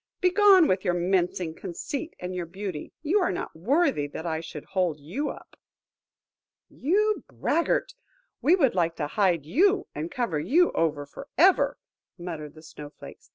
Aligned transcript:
Begone 0.19 0.67
with 0.67 0.83
your 0.83 0.95
mincing 0.95 1.53
conceit 1.53 2.15
and 2.19 2.33
your 2.33 2.47
beauty, 2.47 2.91
you 3.03 3.19
are 3.19 3.31
not 3.31 3.55
worthy 3.55 4.07
that 4.07 4.25
I 4.25 4.39
should 4.39 4.65
hold 4.65 4.99
you 4.99 5.29
up." 5.29 5.55
"You 6.69 7.23
braggart! 7.31 7.93
we 8.41 8.57
should 8.57 8.73
like 8.73 8.95
to 8.95 9.05
hide 9.05 9.45
you 9.45 9.85
and 9.93 10.09
cover 10.09 10.39
you 10.39 10.71
over 10.71 11.05
for 11.05 11.27
ever," 11.37 11.77
muttered 12.17 12.55
the 12.55 12.63
Snow 12.63 12.89
flakes. 12.89 13.29